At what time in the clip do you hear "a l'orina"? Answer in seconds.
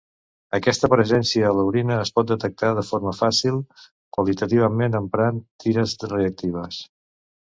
1.49-1.97